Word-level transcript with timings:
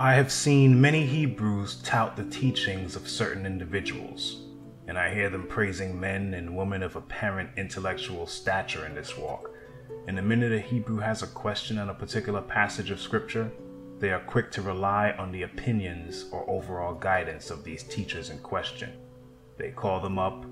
I 0.00 0.14
have 0.14 0.32
seen 0.32 0.80
many 0.80 1.04
Hebrews 1.04 1.82
tout 1.82 2.16
the 2.16 2.24
teachings 2.24 2.96
of 2.96 3.06
certain 3.06 3.44
individuals, 3.44 4.44
and 4.88 4.96
I 4.96 5.12
hear 5.12 5.28
them 5.28 5.46
praising 5.46 6.00
men 6.00 6.32
and 6.32 6.56
women 6.56 6.82
of 6.82 6.96
apparent 6.96 7.50
intellectual 7.58 8.26
stature 8.26 8.86
in 8.86 8.94
this 8.94 9.18
walk. 9.18 9.50
And 10.08 10.16
the 10.16 10.22
minute 10.22 10.52
a 10.52 10.58
Hebrew 10.58 11.00
has 11.00 11.22
a 11.22 11.26
question 11.26 11.76
on 11.76 11.90
a 11.90 11.94
particular 11.94 12.40
passage 12.40 12.90
of 12.90 12.98
Scripture, 12.98 13.52
they 13.98 14.10
are 14.10 14.20
quick 14.20 14.50
to 14.52 14.62
rely 14.62 15.10
on 15.18 15.32
the 15.32 15.42
opinions 15.42 16.24
or 16.32 16.48
overall 16.48 16.94
guidance 16.94 17.50
of 17.50 17.62
these 17.62 17.82
teachers 17.82 18.30
in 18.30 18.38
question. 18.38 18.94
They 19.58 19.68
call 19.68 20.00
them 20.00 20.18
up, 20.18 20.46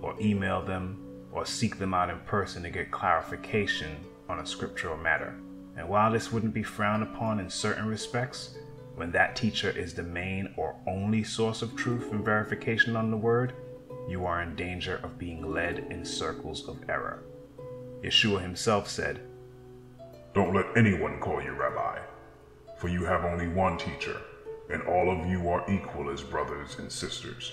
or 0.00 0.14
email 0.20 0.62
them, 0.62 1.26
or 1.32 1.44
seek 1.44 1.76
them 1.76 1.92
out 1.92 2.08
in 2.08 2.20
person 2.20 2.62
to 2.62 2.70
get 2.70 2.92
clarification 2.92 3.96
on 4.28 4.38
a 4.38 4.46
scriptural 4.46 4.96
matter. 4.96 5.34
And 5.76 5.88
while 5.88 6.12
this 6.12 6.30
wouldn't 6.30 6.54
be 6.54 6.62
frowned 6.62 7.02
upon 7.02 7.40
in 7.40 7.50
certain 7.50 7.88
respects, 7.88 8.54
when 8.94 9.10
that 9.12 9.36
teacher 9.36 9.70
is 9.70 9.94
the 9.94 10.02
main 10.02 10.52
or 10.56 10.76
only 10.86 11.24
source 11.24 11.62
of 11.62 11.76
truth 11.76 12.12
and 12.12 12.24
verification 12.24 12.96
on 12.96 13.10
the 13.10 13.16
word, 13.16 13.54
you 14.08 14.26
are 14.26 14.42
in 14.42 14.54
danger 14.54 15.00
of 15.02 15.18
being 15.18 15.52
led 15.52 15.86
in 15.90 16.04
circles 16.04 16.68
of 16.68 16.78
error. 16.88 17.22
Yeshua 18.02 18.42
himself 18.42 18.88
said, 18.88 19.20
Don't 20.34 20.54
let 20.54 20.66
anyone 20.76 21.20
call 21.20 21.42
you 21.42 21.52
rabbi, 21.52 22.00
for 22.78 22.88
you 22.88 23.04
have 23.04 23.24
only 23.24 23.48
one 23.48 23.78
teacher, 23.78 24.20
and 24.70 24.82
all 24.82 25.10
of 25.10 25.28
you 25.28 25.48
are 25.48 25.70
equal 25.70 26.10
as 26.10 26.22
brothers 26.22 26.78
and 26.78 26.90
sisters. 26.90 27.52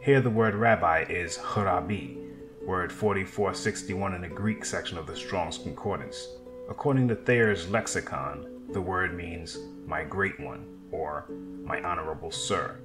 Here 0.00 0.20
the 0.20 0.30
word 0.30 0.54
rabbi 0.54 1.04
is 1.08 1.36
rhabbi, 1.38 2.16
word 2.64 2.92
4461 2.92 4.14
in 4.14 4.22
the 4.22 4.28
Greek 4.28 4.64
section 4.64 4.98
of 4.98 5.06
the 5.06 5.16
Strong's 5.16 5.58
Concordance. 5.58 6.28
According 6.68 7.08
to 7.08 7.14
Thayer's 7.14 7.68
lexicon, 7.68 8.55
the 8.72 8.80
word 8.80 9.14
means 9.14 9.58
my 9.86 10.04
great 10.04 10.38
one, 10.40 10.66
or 10.90 11.26
my 11.64 11.80
honorable 11.82 12.30
sir, 12.30 12.78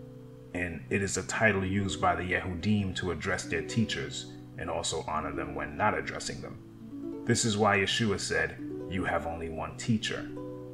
and 0.54 0.84
it 0.90 1.02
is 1.02 1.18
a 1.18 1.24
title 1.24 1.66
used 1.66 2.02
by 2.02 2.16
the 2.16 2.24
Yehudim 2.24 2.96
to 2.98 3.12
address 3.12 3.46
their 3.46 3.62
teachers 3.62 4.32
and 4.58 4.70
also 4.70 5.04
honor 5.08 5.34
them 5.34 5.56
when 5.56 5.78
not 5.78 5.98
addressing 5.98 6.42
them. 6.42 7.24
This 7.26 7.46
is 7.46 7.58
why 7.58 7.78
Yeshua 7.78 8.20
said, 8.20 8.58
You 8.90 9.06
have 9.06 9.26
only 9.26 9.50
one 9.50 9.78
teacher, 9.78 10.20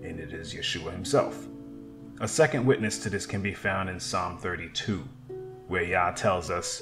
and 0.03 0.19
it 0.19 0.33
is 0.33 0.53
Yeshua 0.53 0.91
himself. 0.91 1.47
A 2.19 2.27
second 2.27 2.65
witness 2.65 2.97
to 2.99 3.09
this 3.09 3.25
can 3.25 3.41
be 3.41 3.53
found 3.53 3.89
in 3.89 3.99
Psalm 3.99 4.37
32, 4.37 5.03
where 5.67 5.83
Yah 5.83 6.11
tells 6.11 6.49
us, 6.49 6.81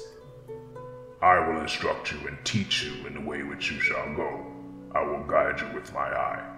I 1.22 1.46
will 1.46 1.60
instruct 1.60 2.12
you 2.12 2.26
and 2.26 2.38
teach 2.44 2.84
you 2.84 3.06
in 3.06 3.14
the 3.14 3.20
way 3.20 3.42
which 3.42 3.70
you 3.70 3.80
shall 3.80 4.14
go. 4.14 4.46
I 4.94 5.02
will 5.02 5.24
guide 5.24 5.60
you 5.60 5.66
with 5.74 5.92
my 5.92 6.08
eye. 6.08 6.55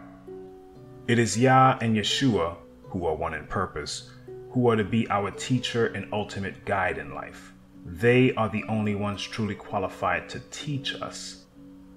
It 1.08 1.18
is 1.18 1.38
Yah 1.38 1.78
and 1.80 1.96
Yeshua, 1.96 2.54
who 2.90 3.06
are 3.06 3.14
one 3.14 3.32
in 3.32 3.46
purpose, 3.46 4.10
who 4.50 4.68
are 4.68 4.76
to 4.76 4.84
be 4.84 5.08
our 5.08 5.30
teacher 5.30 5.86
and 5.86 6.06
ultimate 6.12 6.66
guide 6.66 6.98
in 6.98 7.14
life. 7.14 7.54
They 7.86 8.34
are 8.34 8.50
the 8.50 8.64
only 8.68 8.94
ones 8.94 9.22
truly 9.22 9.54
qualified 9.54 10.28
to 10.28 10.42
teach 10.50 10.94
us. 11.00 11.46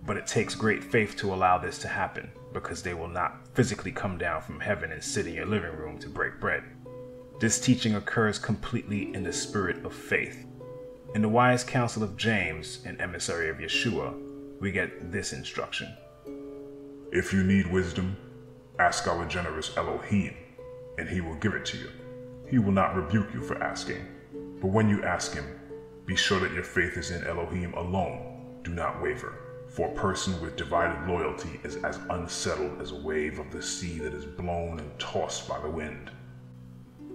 But 0.05 0.15
it 0.15 0.27
takes 0.27 0.55
great 0.55 0.81
faith 0.81 1.17
to 1.17 1.33
allow 1.33 1.57
this 1.57 1.77
to 1.79 1.89
happen, 1.89 2.31
because 2.53 2.81
they 2.81 2.93
will 2.93 3.09
not 3.09 3.45
physically 3.53 3.91
come 3.91 4.17
down 4.17 4.41
from 4.43 4.61
heaven 4.61 4.93
and 4.93 5.03
sit 5.03 5.27
in 5.27 5.33
your 5.33 5.45
living 5.45 5.75
room 5.75 5.99
to 5.99 6.07
break 6.07 6.39
bread. 6.39 6.63
This 7.41 7.59
teaching 7.59 7.95
occurs 7.95 8.39
completely 8.39 9.13
in 9.13 9.23
the 9.23 9.33
spirit 9.33 9.83
of 9.83 9.93
faith. 9.93 10.45
In 11.15 11.21
the 11.21 11.27
wise 11.27 11.65
counsel 11.65 12.01
of 12.01 12.15
James, 12.15 12.79
an 12.85 12.95
emissary 13.01 13.49
of 13.49 13.57
Yeshua, 13.57 14.17
we 14.61 14.71
get 14.71 15.11
this 15.11 15.33
instruction 15.33 15.93
If 17.11 17.33
you 17.33 17.43
need 17.43 17.67
wisdom, 17.67 18.15
Ask 18.81 19.07
our 19.07 19.25
generous 19.25 19.77
Elohim, 19.77 20.33
and 20.97 21.07
he 21.07 21.21
will 21.21 21.35
give 21.35 21.53
it 21.53 21.65
to 21.65 21.77
you. 21.77 21.91
He 22.49 22.57
will 22.57 22.71
not 22.71 22.95
rebuke 22.95 23.31
you 23.31 23.39
for 23.43 23.61
asking. 23.61 24.03
But 24.59 24.69
when 24.71 24.89
you 24.89 25.03
ask 25.03 25.35
him, 25.35 25.45
be 26.07 26.15
sure 26.15 26.39
that 26.39 26.51
your 26.51 26.63
faith 26.63 26.97
is 26.97 27.11
in 27.11 27.23
Elohim 27.27 27.75
alone. 27.75 28.59
Do 28.63 28.71
not 28.71 28.99
waver, 28.99 29.37
for 29.69 29.87
a 29.87 29.93
person 29.93 30.41
with 30.41 30.55
divided 30.55 31.07
loyalty 31.07 31.59
is 31.63 31.75
as 31.83 31.99
unsettled 32.09 32.81
as 32.81 32.91
a 32.91 32.95
wave 32.95 33.37
of 33.37 33.51
the 33.51 33.61
sea 33.61 33.99
that 33.99 34.15
is 34.15 34.25
blown 34.25 34.79
and 34.79 34.99
tossed 34.99 35.47
by 35.47 35.61
the 35.61 35.69
wind. 35.69 36.09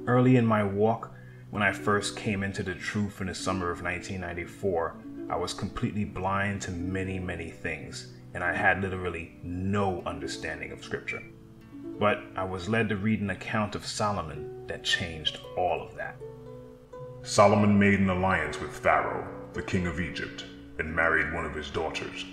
Early 0.06 0.36
in 0.36 0.46
my 0.46 0.62
walk, 0.62 1.12
when 1.50 1.64
I 1.64 1.72
first 1.72 2.16
came 2.16 2.44
into 2.44 2.62
the 2.62 2.76
truth 2.76 3.20
in 3.20 3.26
the 3.26 3.34
summer 3.34 3.72
of 3.72 3.82
1994, 3.82 4.94
I 5.30 5.34
was 5.34 5.52
completely 5.52 6.04
blind 6.04 6.62
to 6.62 6.70
many, 6.70 7.18
many 7.18 7.50
things, 7.50 8.12
and 8.34 8.44
I 8.44 8.52
had 8.52 8.82
literally 8.82 9.40
no 9.42 10.00
understanding 10.06 10.70
of 10.70 10.84
Scripture. 10.84 11.24
But 11.98 12.22
I 12.36 12.44
was 12.44 12.68
led 12.68 12.88
to 12.90 12.96
read 12.96 13.20
an 13.20 13.30
account 13.30 13.74
of 13.74 13.86
Solomon 13.86 14.66
that 14.66 14.84
changed 14.84 15.40
all 15.56 15.82
of 15.82 15.94
that. 15.96 16.16
Solomon 17.22 17.78
made 17.78 18.00
an 18.00 18.10
alliance 18.10 18.60
with 18.60 18.76
Pharaoh, 18.76 19.26
the 19.52 19.62
king 19.62 19.86
of 19.86 20.00
Egypt, 20.00 20.44
and 20.78 20.94
married 20.94 21.32
one 21.32 21.44
of 21.44 21.54
his 21.54 21.70
daughters. 21.70 22.24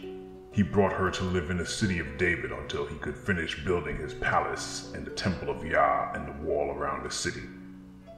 He 0.52 0.62
brought 0.62 0.94
her 0.94 1.10
to 1.10 1.24
live 1.24 1.50
in 1.50 1.58
the 1.58 1.66
city 1.66 1.98
of 1.98 2.18
David 2.18 2.52
until 2.52 2.86
he 2.86 2.98
could 2.98 3.18
finish 3.18 3.66
building 3.66 3.98
his 3.98 4.14
palace 4.14 4.92
and 4.94 5.04
the 5.04 5.12
temple 5.12 5.50
of 5.50 5.66
Yah 5.66 6.12
and 6.14 6.28
the 6.28 6.46
wall 6.46 6.70
around 6.70 7.04
the 7.04 7.12
city. 7.12 7.42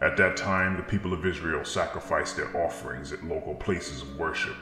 At 0.01 0.17
that 0.17 0.35
time, 0.35 0.75
the 0.75 0.83
people 0.83 1.13
of 1.13 1.25
Israel 1.25 1.63
sacrificed 1.63 2.35
their 2.35 2.55
offerings 2.57 3.13
at 3.13 3.23
local 3.23 3.55
places 3.55 4.01
of 4.01 4.19
worship, 4.19 4.55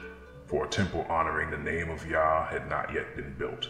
for 0.46 0.64
a 0.64 0.68
temple 0.68 1.04
honoring 1.08 1.50
the 1.50 1.58
name 1.58 1.90
of 1.90 2.08
Yah 2.08 2.46
had 2.46 2.70
not 2.70 2.94
yet 2.94 3.16
been 3.16 3.34
built. 3.36 3.68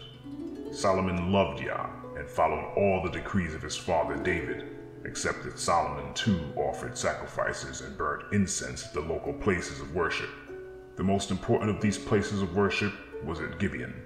Solomon 0.75 1.31
loved 1.31 1.61
Yah 1.61 1.87
and 2.17 2.27
followed 2.27 2.73
all 2.75 3.01
the 3.01 3.09
decrees 3.09 3.55
of 3.55 3.61
his 3.61 3.77
father 3.77 4.17
David, 4.17 4.75
except 5.05 5.45
that 5.45 5.57
Solomon 5.57 6.13
too 6.13 6.37
offered 6.57 6.97
sacrifices 6.97 7.79
and 7.79 7.97
burnt 7.97 8.33
incense 8.33 8.85
at 8.85 8.93
the 8.93 8.99
local 8.99 9.31
places 9.31 9.79
of 9.79 9.95
worship. 9.95 10.29
The 10.97 11.03
most 11.03 11.31
important 11.31 11.69
of 11.69 11.79
these 11.79 11.97
places 11.97 12.41
of 12.41 12.57
worship 12.57 12.93
was 13.23 13.39
at 13.39 13.57
Gibeon. 13.57 14.01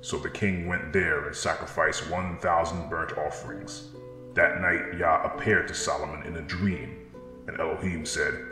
So 0.00 0.16
the 0.16 0.30
king 0.30 0.66
went 0.66 0.90
there 0.90 1.26
and 1.26 1.36
sacrificed 1.36 2.10
1,000 2.10 2.88
burnt 2.88 3.18
offerings. 3.18 3.90
That 4.32 4.62
night 4.62 4.96
Yah 4.98 5.22
appeared 5.22 5.68
to 5.68 5.74
Solomon 5.74 6.26
in 6.26 6.36
a 6.36 6.42
dream, 6.42 7.10
and 7.46 7.60
Elohim 7.60 8.06
said, 8.06 8.42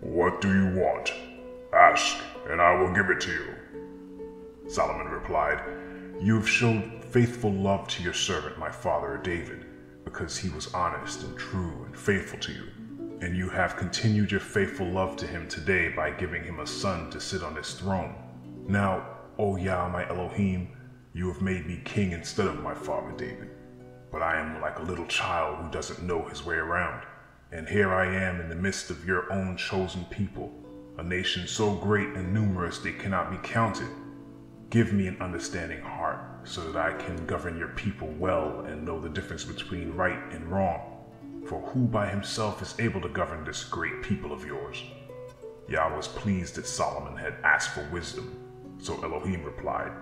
What 0.00 0.42
do 0.42 0.52
you 0.52 0.78
want? 0.78 1.10
Ask, 1.72 2.18
and 2.50 2.60
I 2.60 2.74
will 2.74 2.92
give 2.92 3.08
it 3.08 3.20
to 3.22 3.30
you. 3.30 4.68
Solomon 4.68 5.08
replied, 5.08 5.62
You 6.20 6.34
have 6.34 6.48
shown 6.48 7.03
faithful 7.14 7.52
love 7.52 7.86
to 7.86 8.02
your 8.02 8.12
servant, 8.12 8.58
my 8.58 8.72
father 8.72 9.20
David, 9.22 9.66
because 10.04 10.36
he 10.36 10.48
was 10.48 10.74
honest 10.74 11.22
and 11.22 11.38
true 11.38 11.84
and 11.86 11.96
faithful 11.96 12.40
to 12.40 12.50
you. 12.50 12.66
And 13.20 13.36
you 13.36 13.48
have 13.50 13.76
continued 13.76 14.32
your 14.32 14.40
faithful 14.40 14.88
love 14.88 15.14
to 15.18 15.26
him 15.28 15.46
today 15.46 15.90
by 15.90 16.10
giving 16.10 16.42
him 16.42 16.58
a 16.58 16.66
son 16.66 17.12
to 17.12 17.20
sit 17.20 17.44
on 17.44 17.54
his 17.54 17.74
throne. 17.74 18.16
Now, 18.66 19.06
O 19.38 19.54
Yah, 19.54 19.88
my 19.90 20.08
Elohim, 20.08 20.76
you 21.12 21.28
have 21.28 21.40
made 21.40 21.68
me 21.68 21.82
king 21.84 22.10
instead 22.10 22.48
of 22.48 22.60
my 22.64 22.74
father 22.74 23.12
David. 23.16 23.50
But 24.10 24.22
I 24.22 24.40
am 24.40 24.60
like 24.60 24.80
a 24.80 24.82
little 24.82 25.06
child 25.06 25.58
who 25.58 25.70
doesn't 25.70 26.02
know 26.02 26.24
his 26.24 26.44
way 26.44 26.56
around. 26.56 27.06
And 27.52 27.68
here 27.68 27.94
I 27.94 28.12
am 28.12 28.40
in 28.40 28.48
the 28.48 28.56
midst 28.56 28.90
of 28.90 29.06
your 29.06 29.32
own 29.32 29.56
chosen 29.56 30.04
people, 30.06 30.52
a 30.98 31.04
nation 31.04 31.46
so 31.46 31.76
great 31.76 32.08
and 32.08 32.34
numerous 32.34 32.78
they 32.80 32.90
cannot 32.90 33.30
be 33.30 33.48
counted. 33.48 33.90
Give 34.68 34.92
me 34.92 35.06
an 35.06 35.22
understanding 35.22 35.80
heart 35.80 36.33
so 36.44 36.60
that 36.70 36.76
I 36.76 36.92
can 36.92 37.26
govern 37.26 37.58
your 37.58 37.68
people 37.68 38.08
well 38.18 38.60
and 38.66 38.84
know 38.84 39.00
the 39.00 39.08
difference 39.08 39.44
between 39.44 39.94
right 39.94 40.18
and 40.32 40.46
wrong. 40.50 40.80
For 41.46 41.60
who 41.60 41.86
by 41.86 42.08
himself 42.08 42.62
is 42.62 42.74
able 42.78 43.00
to 43.00 43.08
govern 43.08 43.44
this 43.44 43.64
great 43.64 44.02
people 44.02 44.32
of 44.32 44.46
yours? 44.46 44.82
Yah 45.68 45.94
was 45.94 46.08
pleased 46.08 46.56
that 46.56 46.66
Solomon 46.66 47.16
had 47.16 47.36
asked 47.42 47.70
for 47.70 47.88
wisdom. 47.90 48.38
So 48.78 49.02
Elohim 49.02 49.44
replied, 49.44 49.92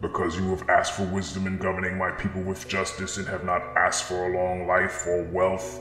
Because 0.00 0.36
you 0.36 0.50
have 0.50 0.68
asked 0.68 0.94
for 0.94 1.04
wisdom 1.04 1.46
in 1.46 1.58
governing 1.58 1.96
my 1.96 2.10
people 2.10 2.42
with 2.42 2.68
justice 2.68 3.16
and 3.16 3.26
have 3.28 3.44
not 3.44 3.62
asked 3.76 4.04
for 4.04 4.26
a 4.26 4.36
long 4.36 4.66
life 4.66 5.06
or 5.06 5.22
wealth 5.24 5.80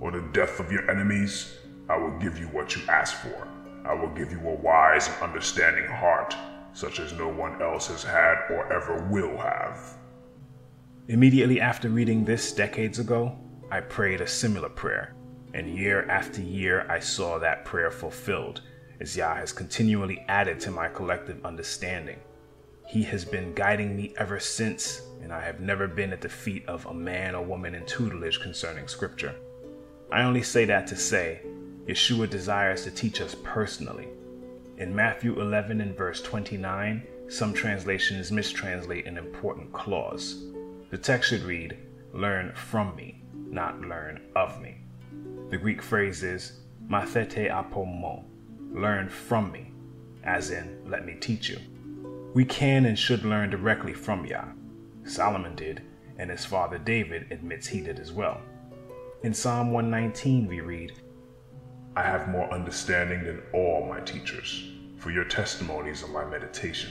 or 0.00 0.10
the 0.10 0.22
death 0.32 0.58
of 0.58 0.72
your 0.72 0.90
enemies, 0.90 1.56
I 1.88 1.96
will 1.96 2.18
give 2.18 2.38
you 2.38 2.46
what 2.46 2.74
you 2.74 2.82
ask 2.88 3.16
for. 3.16 3.48
I 3.84 3.94
will 3.94 4.10
give 4.14 4.32
you 4.32 4.40
a 4.40 4.54
wise 4.54 5.08
and 5.08 5.22
understanding 5.22 5.86
heart 5.86 6.34
such 6.72 7.00
as 7.00 7.12
no 7.12 7.28
one 7.28 7.60
else 7.60 7.88
has 7.88 8.02
had 8.02 8.36
or 8.50 8.72
ever 8.72 9.08
will 9.10 9.36
have. 9.36 9.96
Immediately 11.08 11.60
after 11.60 11.88
reading 11.88 12.24
this 12.24 12.52
decades 12.52 12.98
ago, 12.98 13.36
I 13.70 13.80
prayed 13.80 14.20
a 14.20 14.26
similar 14.26 14.68
prayer, 14.68 15.14
and 15.54 15.76
year 15.76 16.08
after 16.08 16.40
year 16.40 16.86
I 16.88 17.00
saw 17.00 17.38
that 17.38 17.64
prayer 17.64 17.90
fulfilled 17.90 18.62
as 19.00 19.16
Yah 19.16 19.34
has 19.34 19.52
continually 19.52 20.24
added 20.28 20.60
to 20.60 20.70
my 20.70 20.88
collective 20.88 21.44
understanding. 21.44 22.20
He 22.86 23.02
has 23.04 23.24
been 23.24 23.54
guiding 23.54 23.96
me 23.96 24.14
ever 24.16 24.38
since, 24.38 25.02
and 25.22 25.32
I 25.32 25.40
have 25.40 25.60
never 25.60 25.88
been 25.88 26.12
at 26.12 26.20
the 26.20 26.28
feet 26.28 26.64
of 26.68 26.86
a 26.86 26.94
man 26.94 27.34
or 27.34 27.44
woman 27.44 27.74
in 27.74 27.84
tutelage 27.86 28.40
concerning 28.40 28.86
Scripture. 28.86 29.34
I 30.12 30.22
only 30.22 30.42
say 30.42 30.66
that 30.66 30.86
to 30.88 30.96
say, 30.96 31.40
Yeshua 31.86 32.30
desires 32.30 32.84
to 32.84 32.90
teach 32.90 33.20
us 33.20 33.34
personally, 33.42 34.08
in 34.78 34.94
Matthew 34.94 35.40
11 35.40 35.80
and 35.80 35.96
verse 35.96 36.20
29, 36.22 37.06
some 37.28 37.54
translations 37.54 38.30
mistranslate 38.30 39.06
an 39.06 39.16
important 39.16 39.72
clause. 39.72 40.44
The 40.90 40.98
text 40.98 41.30
should 41.30 41.42
read, 41.42 41.76
Learn 42.12 42.52
from 42.54 42.94
me, 42.96 43.22
not 43.34 43.80
learn 43.80 44.20
of 44.36 44.60
me. 44.60 44.78
The 45.50 45.56
Greek 45.56 45.82
phrase 45.82 46.22
is 46.22 46.60
mathete 46.88 47.50
apomo, 47.50 48.24
learn 48.72 49.08
from 49.08 49.50
me, 49.52 49.72
as 50.24 50.50
in, 50.50 50.78
let 50.86 51.04
me 51.06 51.16
teach 51.20 51.48
you. 51.48 51.58
We 52.34 52.44
can 52.44 52.86
and 52.86 52.98
should 52.98 53.24
learn 53.24 53.50
directly 53.50 53.92
from 53.92 54.26
Yah. 54.26 54.48
Solomon 55.04 55.54
did, 55.54 55.82
and 56.18 56.30
his 56.30 56.44
father 56.44 56.78
David 56.78 57.30
admits 57.30 57.66
he 57.66 57.80
did 57.80 57.98
as 57.98 58.12
well. 58.12 58.40
In 59.22 59.34
Psalm 59.34 59.70
119, 59.70 60.46
we 60.46 60.60
read, 60.60 60.92
I 61.94 62.02
have 62.02 62.28
more 62.28 62.50
understanding 62.50 63.24
than 63.24 63.42
all 63.52 63.86
my 63.86 64.00
teachers, 64.00 64.64
for 64.96 65.10
your 65.10 65.24
testimonies 65.24 66.02
are 66.02 66.08
my 66.08 66.24
meditation. 66.24 66.90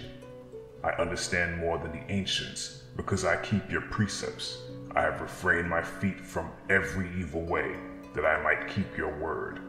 I 0.83 0.91
understand 0.91 1.57
more 1.57 1.79
than 1.79 1.91
the 1.91 2.11
ancients, 2.11 2.83
because 2.95 3.25
I 3.25 3.37
keep 3.37 3.71
your 3.71 3.81
precepts. 3.81 4.59
I 4.95 5.01
have 5.01 5.21
refrained 5.21 5.67
my 5.67 5.81
feet 5.81 6.19
from 6.19 6.51
every 6.69 7.09
evil 7.19 7.41
way, 7.41 7.77
that 8.13 8.25
I 8.25 8.43
might 8.43 8.67
keep 8.67 8.95
your 8.95 9.17
word. 9.17 9.61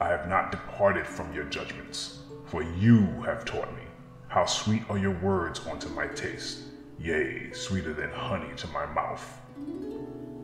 I 0.00 0.08
have 0.08 0.28
not 0.28 0.50
departed 0.50 1.06
from 1.06 1.34
your 1.34 1.44
judgments, 1.44 2.20
for 2.46 2.62
you 2.62 3.02
have 3.26 3.44
taught 3.44 3.74
me. 3.76 3.82
How 4.28 4.46
sweet 4.46 4.82
are 4.88 4.96
your 4.96 5.18
words 5.20 5.60
unto 5.66 5.90
my 5.90 6.06
taste, 6.06 6.60
yea, 6.98 7.52
sweeter 7.52 7.92
than 7.92 8.10
honey 8.10 8.54
to 8.56 8.66
my 8.68 8.86
mouth. 8.86 9.40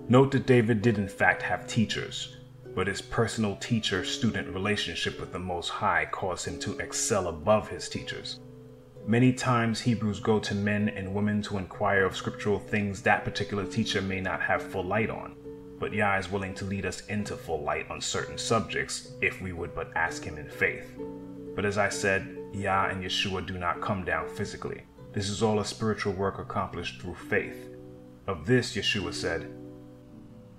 Note 0.08 0.30
that 0.32 0.46
David 0.46 0.82
did 0.82 0.98
in 0.98 1.08
fact 1.08 1.40
have 1.40 1.66
teachers, 1.66 2.35
but 2.76 2.86
his 2.86 3.00
personal 3.00 3.56
teacher 3.56 4.04
student 4.04 4.54
relationship 4.54 5.18
with 5.18 5.32
the 5.32 5.38
Most 5.38 5.70
High 5.70 6.06
caused 6.12 6.46
him 6.46 6.60
to 6.60 6.78
excel 6.78 7.28
above 7.28 7.68
his 7.68 7.88
teachers. 7.88 8.38
Many 9.06 9.32
times 9.32 9.80
Hebrews 9.80 10.20
go 10.20 10.38
to 10.40 10.54
men 10.54 10.90
and 10.90 11.14
women 11.14 11.40
to 11.42 11.56
inquire 11.56 12.04
of 12.04 12.14
scriptural 12.14 12.58
things 12.58 13.00
that 13.00 13.24
particular 13.24 13.64
teacher 13.64 14.02
may 14.02 14.20
not 14.20 14.42
have 14.42 14.62
full 14.62 14.84
light 14.84 15.08
on, 15.08 15.36
but 15.80 15.94
Yah 15.94 16.18
is 16.18 16.30
willing 16.30 16.52
to 16.54 16.66
lead 16.66 16.84
us 16.84 17.06
into 17.06 17.34
full 17.34 17.62
light 17.62 17.90
on 17.90 17.98
certain 18.02 18.36
subjects 18.36 19.12
if 19.22 19.40
we 19.40 19.54
would 19.54 19.74
but 19.74 19.90
ask 19.96 20.22
Him 20.22 20.36
in 20.36 20.48
faith. 20.48 20.98
But 21.54 21.64
as 21.64 21.78
I 21.78 21.88
said, 21.88 22.36
Yah 22.52 22.88
and 22.90 23.02
Yeshua 23.02 23.46
do 23.46 23.56
not 23.56 23.80
come 23.80 24.04
down 24.04 24.28
physically. 24.28 24.82
This 25.14 25.30
is 25.30 25.42
all 25.42 25.60
a 25.60 25.64
spiritual 25.64 26.12
work 26.12 26.38
accomplished 26.38 27.00
through 27.00 27.14
faith. 27.14 27.70
Of 28.26 28.44
this, 28.44 28.76
Yeshua 28.76 29.14
said, 29.14 29.48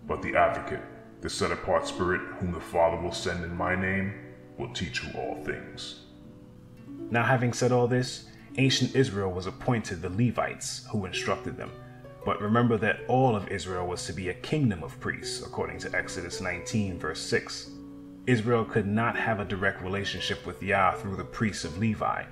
But 0.07 0.23
the 0.23 0.35
advocate, 0.35 0.81
the 1.21 1.29
set 1.29 1.51
apart 1.51 1.87
Spirit, 1.87 2.21
whom 2.39 2.51
the 2.51 2.59
Father 2.59 3.01
will 3.01 3.11
send 3.11 3.43
in 3.43 3.55
my 3.55 3.75
name, 3.75 4.13
will 4.57 4.73
teach 4.73 5.03
you 5.03 5.11
all 5.19 5.43
things. 5.43 6.01
Now, 7.09 7.23
having 7.23 7.53
said 7.53 7.71
all 7.71 7.87
this, 7.87 8.25
ancient 8.57 8.95
Israel 8.95 9.31
was 9.31 9.47
appointed 9.47 10.01
the 10.01 10.09
Levites 10.09 10.85
who 10.91 11.05
instructed 11.05 11.57
them. 11.57 11.71
But 12.25 12.41
remember 12.41 12.77
that 12.77 13.01
all 13.07 13.35
of 13.35 13.47
Israel 13.47 13.87
was 13.87 14.05
to 14.05 14.13
be 14.13 14.29
a 14.29 14.33
kingdom 14.33 14.83
of 14.83 14.99
priests, 14.99 15.45
according 15.45 15.79
to 15.79 15.95
Exodus 15.95 16.41
19, 16.41 16.99
verse 16.99 17.21
6. 17.21 17.71
Israel 18.25 18.65
could 18.65 18.85
not 18.85 19.15
have 19.15 19.39
a 19.39 19.45
direct 19.45 19.81
relationship 19.81 20.45
with 20.45 20.61
Yah 20.61 20.91
through 20.91 21.15
the 21.15 21.23
priests 21.23 21.63
of 21.63 21.77
Levi. 21.77 22.25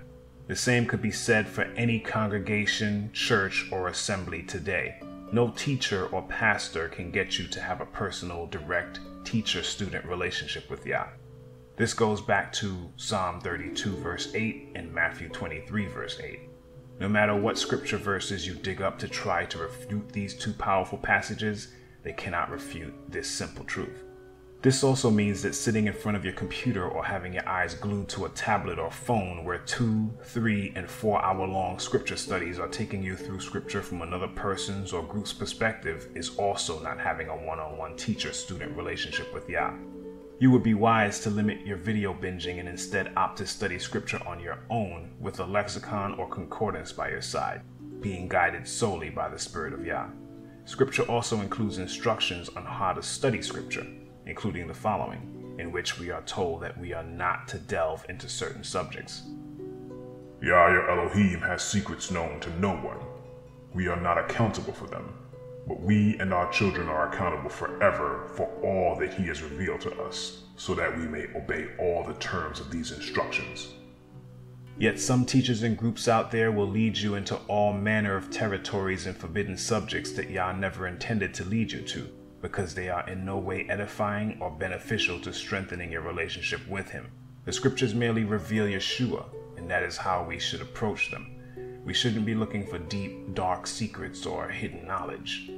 The 0.48 0.56
same 0.56 0.86
could 0.86 1.02
be 1.02 1.12
said 1.12 1.48
for 1.48 1.64
any 1.78 2.00
congregation, 2.00 3.10
church, 3.14 3.68
or 3.72 3.88
assembly 3.88 4.44
today. 4.44 5.00
No 5.36 5.50
teacher 5.50 6.08
or 6.14 6.22
pastor 6.22 6.88
can 6.88 7.12
get 7.12 7.38
you 7.38 7.46
to 7.48 7.60
have 7.60 7.82
a 7.82 7.86
personal, 7.86 8.48
direct 8.48 9.02
teacher 9.26 9.64
student 9.64 10.06
relationship 10.06 10.70
with 10.70 10.86
Yah. 10.86 11.08
This 11.76 11.94
goes 11.94 12.22
back 12.22 12.54
to 12.54 12.90
Psalm 12.96 13.42
32, 13.42 13.98
verse 13.98 14.34
8, 14.34 14.72
and 14.76 14.94
Matthew 14.94 15.28
23, 15.28 15.88
verse 15.88 16.22
8. 16.22 16.40
No 17.02 17.10
matter 17.10 17.36
what 17.36 17.58
scripture 17.58 17.98
verses 17.98 18.48
you 18.48 18.54
dig 18.54 18.82
up 18.82 18.98
to 19.00 19.10
try 19.10 19.44
to 19.48 19.58
refute 19.58 20.08
these 20.14 20.34
two 20.36 20.54
powerful 20.54 21.00
passages, 21.00 21.74
they 22.04 22.14
cannot 22.14 22.50
refute 22.50 22.94
this 23.10 23.30
simple 23.30 23.66
truth. 23.66 24.05
This 24.62 24.84
also 24.84 25.12
means 25.12 25.44
that 25.44 25.54
sitting 25.54 25.86
in 25.86 25.94
front 25.94 26.18
of 26.18 26.26
your 26.26 26.34
computer 26.34 26.88
or 26.88 27.06
having 27.06 27.34
your 27.34 27.48
eyes 27.48 27.76
glued 27.76 28.08
to 28.10 28.26
a 28.26 28.30
tablet 28.30 28.80
or 28.80 28.90
phone 28.90 29.44
where 29.46 29.60
two, 29.60 30.12
three, 30.24 30.74
and 30.76 30.90
four 30.90 31.24
hour 31.24 31.46
long 31.46 31.78
scripture 31.78 32.16
studies 32.16 32.58
are 32.58 32.68
taking 32.68 33.04
you 33.04 33.16
through 33.16 33.42
scripture 33.42 33.84
from 33.84 34.02
another 34.02 34.28
person's 34.28 34.92
or 34.92 35.04
group's 35.04 35.34
perspective 35.34 36.10
is 36.16 36.36
also 36.38 36.82
not 36.82 37.00
having 37.00 37.28
a 37.28 37.36
one 37.36 37.60
on 37.60 37.78
one 37.78 37.96
teacher 37.96 38.34
student 38.34 38.76
relationship 38.76 39.32
with 39.36 39.48
Yah. 39.48 39.72
You 40.38 40.52
would 40.52 40.64
be 40.64 40.74
wise 40.74 41.20
to 41.22 41.30
limit 41.30 41.66
your 41.66 41.78
video 41.78 42.14
binging 42.14 42.60
and 42.60 42.68
instead 42.68 43.14
opt 43.16 43.38
to 43.38 43.48
study 43.48 43.80
scripture 43.80 44.20
on 44.28 44.40
your 44.40 44.60
own 44.70 45.12
with 45.20 45.40
a 45.40 45.46
lexicon 45.46 46.16
or 46.16 46.28
concordance 46.28 46.92
by 46.92 47.10
your 47.10 47.22
side, 47.22 47.62
being 48.02 48.28
guided 48.28 48.68
solely 48.68 49.10
by 49.10 49.30
the 49.30 49.40
Spirit 49.40 49.74
of 49.74 49.86
Yah. 49.86 50.08
Scripture 50.66 51.04
also 51.04 51.40
includes 51.40 51.78
instructions 51.78 52.50
on 52.50 52.66
how 52.66 52.92
to 52.92 53.02
study 53.02 53.42
scripture, 53.42 53.88
including 54.26 54.68
the 54.68 54.74
following, 54.74 55.56
in 55.60 55.72
which 55.72 56.00
we 56.00 56.12
are 56.12 56.22
told 56.24 56.62
that 56.62 56.78
we 56.78 56.94
are 56.94 57.04
not 57.04 57.48
to 57.50 57.58
delve 57.58 58.06
into 58.10 58.28
certain 58.28 58.64
subjects. 58.64 59.24
Yah 60.42 60.72
your 60.72 60.90
Elohim 60.90 61.40
has 61.40 61.64
secrets 61.64 62.12
known 62.12 62.40
to 62.40 62.60
no 62.60 62.76
one. 62.76 63.00
We 63.74 63.88
are 63.88 64.00
not 64.00 64.18
accountable 64.18 64.74
for 64.74 64.88
them 64.88 65.14
but 65.68 65.82
we 65.82 66.18
and 66.20 66.34
our 66.34 66.52
children 66.52 66.88
are 66.88 67.12
accountable 67.12 67.50
forever 67.50 68.30
for 68.36 68.48
all 68.64 68.96
that 69.00 69.14
He 69.14 69.24
has 69.28 69.42
revealed 69.42 69.82
to 69.82 70.02
us, 70.02 70.44
so 70.58 70.76
that 70.76 70.96
we 70.96 71.06
may 71.08 71.26
obey 71.36 71.68
all 71.80 72.04
the 72.04 72.14
terms 72.16 72.60
of 72.60 72.72
these 72.72 72.92
instructions. 72.92 73.74
Yet 74.78 75.00
some 75.00 75.26
teachers 75.26 75.64
and 75.64 75.78
groups 75.78 76.08
out 76.08 76.32
there 76.32 76.52
will 76.52 76.68
lead 76.68 76.98
you 76.98 77.16
into 77.16 77.38
all 77.48 77.74
manner 77.74 78.16
of 78.16 78.30
territories 78.30 79.06
and 79.06 79.16
forbidden 79.16 79.58
subjects 79.58 80.12
that 80.12 80.30
Yah 80.30 80.52
never 80.52 80.88
intended 80.88 81.34
to 81.36 81.46
lead 81.46 81.72
you 81.72 81.82
to, 81.82 82.10
because 82.46 82.76
they 82.76 82.90
are 82.90 83.10
in 83.10 83.26
no 83.26 83.40
way 83.40 83.66
edifying 83.70 84.38
or 84.40 84.52
beneficial 84.52 85.20
to 85.20 85.34
strengthening 85.34 85.92
your 85.92 86.02
relationship 86.02 86.62
with 86.68 86.88
Him. 86.92 87.10
The 87.46 87.52
scriptures 87.52 87.96
merely 87.96 88.24
reveal 88.24 88.68
Yeshua, 88.68 89.26
and 89.58 89.68
that 89.68 89.82
is 89.82 89.98
how 89.98 90.24
we 90.24 90.38
should 90.38 90.62
approach 90.62 91.10
them. 91.10 91.82
We 91.84 91.96
shouldn't 91.96 92.24
be 92.24 92.36
looking 92.36 92.68
for 92.68 92.78
deep, 92.78 93.34
dark 93.34 93.66
secrets 93.66 94.28
or 94.28 94.48
hidden 94.48 94.86
knowledge. 94.86 95.50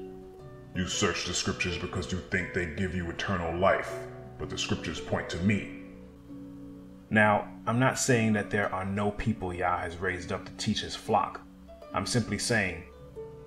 You 0.76 0.88
search 0.88 1.26
the 1.26 1.34
scriptures 1.34 1.78
because 1.78 2.10
you 2.10 2.20
think 2.32 2.54
they 2.54 2.68
give 2.68 2.96
you 2.96 3.10
eternal 3.10 3.60
life, 3.60 3.94
but 4.40 4.50
the 4.50 4.58
scriptures 4.58 5.02
point 5.02 5.30
to 5.32 5.38
me. 5.40 5.82
Now, 7.10 7.50
I'm 7.66 7.80
not 7.80 8.00
saying 8.00 8.32
that 8.34 8.50
there 8.50 8.74
are 8.74 8.86
no 8.86 9.12
people 9.12 9.54
Yah 9.54 9.80
has 9.80 9.98
raised 9.98 10.32
up 10.32 10.46
to 10.46 10.54
teach 10.54 10.80
his 10.80 10.96
flock. 10.96 11.42
I'm 11.94 12.06
simply 12.06 12.38
saying, 12.38 12.84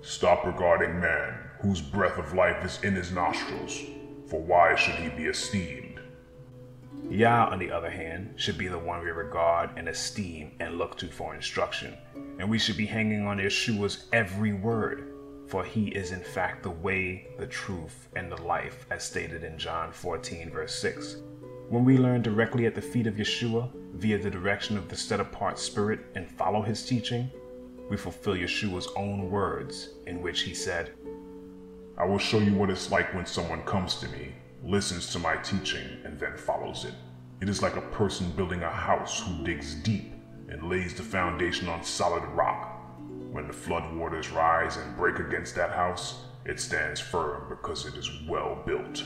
Stop 0.01 0.45
regarding 0.45 0.99
man, 0.99 1.39
whose 1.61 1.81
breath 1.81 2.17
of 2.17 2.33
life 2.33 2.65
is 2.65 2.79
in 2.83 2.95
his 2.95 3.11
nostrils, 3.11 3.79
for 4.27 4.41
why 4.41 4.75
should 4.75 4.95
he 4.95 5.09
be 5.09 5.25
esteemed? 5.25 5.99
Yah, 7.09 7.49
on 7.51 7.59
the 7.59 7.71
other 7.71 7.89
hand, 7.89 8.33
should 8.35 8.57
be 8.57 8.67
the 8.67 8.79
one 8.79 9.03
we 9.03 9.11
regard 9.11 9.69
and 9.75 9.89
esteem 9.89 10.51
and 10.59 10.77
look 10.77 10.97
to 10.97 11.07
for 11.07 11.35
instruction, 11.35 11.95
and 12.39 12.49
we 12.49 12.57
should 12.57 12.77
be 12.77 12.85
hanging 12.85 13.27
on 13.27 13.37
Yeshua's 13.37 14.05
every 14.13 14.53
word, 14.53 15.13
for 15.47 15.63
he 15.63 15.89
is 15.89 16.11
in 16.11 16.21
fact 16.21 16.63
the 16.63 16.69
way, 16.69 17.27
the 17.37 17.45
truth, 17.45 18.07
and 18.15 18.31
the 18.31 18.41
life, 18.41 18.85
as 18.89 19.03
stated 19.03 19.43
in 19.43 19.57
John 19.57 19.91
14, 19.91 20.49
verse 20.49 20.73
6. 20.75 21.17
When 21.69 21.85
we 21.85 21.97
learn 21.97 22.21
directly 22.21 22.65
at 22.65 22.75
the 22.75 22.81
feet 22.81 23.07
of 23.07 23.15
Yeshua, 23.15 23.69
via 23.93 24.17
the 24.17 24.29
direction 24.29 24.77
of 24.77 24.87
the 24.87 24.95
set 24.95 25.19
apart 25.19 25.59
Spirit, 25.59 25.99
and 26.15 26.27
follow 26.27 26.61
his 26.61 26.85
teaching, 26.85 27.29
we 27.89 27.97
fulfill 27.97 28.35
Yeshua's 28.35 28.87
own 28.95 29.29
words, 29.29 29.89
in 30.07 30.21
which 30.21 30.41
he 30.41 30.53
said, 30.53 30.93
I 32.01 32.05
will 32.05 32.17
show 32.17 32.39
you 32.39 32.55
what 32.55 32.71
it's 32.71 32.89
like 32.89 33.13
when 33.13 33.27
someone 33.27 33.61
comes 33.61 33.93
to 33.97 34.07
me 34.07 34.33
listens 34.63 35.11
to 35.11 35.19
my 35.19 35.35
teaching, 35.35 35.85
and 36.03 36.19
then 36.19 36.35
follows 36.35 36.83
it. 36.83 36.95
It 37.41 37.47
is 37.47 37.61
like 37.61 37.75
a 37.75 37.91
person 37.93 38.31
building 38.31 38.63
a 38.63 38.71
house 38.71 39.21
who 39.21 39.43
digs 39.43 39.75
deep 39.75 40.11
and 40.49 40.67
lays 40.67 40.95
the 40.95 41.03
foundation 41.03 41.69
on 41.69 41.83
solid 41.83 42.23
rock. 42.29 42.89
When 43.31 43.45
the 43.45 43.53
flood 43.53 43.95
waters 43.95 44.31
rise 44.31 44.77
and 44.77 44.97
break 44.97 45.19
against 45.19 45.53
that 45.57 45.73
house, 45.73 46.23
it 46.43 46.59
stands 46.59 46.99
firm 46.99 47.47
because 47.49 47.85
it 47.85 47.93
is 47.93 48.09
well 48.27 48.63
built. 48.65 49.03